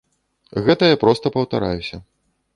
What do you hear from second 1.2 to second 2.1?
паўтараюся.